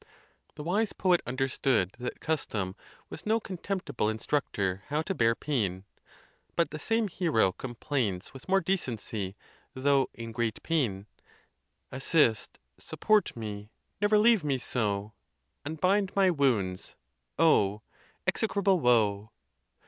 [0.55, 2.75] The wise poet understood that custom
[3.11, 5.83] was no contempti ble instructor how to bear pain.
[6.55, 9.35] But the same hero com plains with more decency,
[9.75, 11.05] though in great pain:
[11.91, 13.69] Assist, support me,
[14.01, 15.13] never leave me so;
[15.67, 16.95] Unbind my wounds,
[17.37, 17.83] oh!
[18.25, 19.29] execrable woe!